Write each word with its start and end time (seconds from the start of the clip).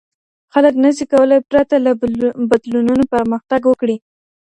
خلګ 0.53 0.73
نشي 0.83 1.05
کولای 1.11 1.39
پرته 1.51 1.75
له 1.85 1.91
بدلونونو 2.51 3.03
پرمختګ 3.13 3.61
وکړي. 3.65 3.95